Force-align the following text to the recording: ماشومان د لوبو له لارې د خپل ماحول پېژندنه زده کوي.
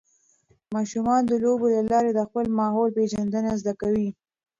ماشومان 0.75 1.21
د 1.27 1.31
لوبو 1.43 1.67
له 1.75 1.81
لارې 1.91 2.11
د 2.13 2.19
خپل 2.29 2.45
ماحول 2.59 2.89
پېژندنه 2.97 3.51
زده 3.61 3.73
کوي. 3.81 4.09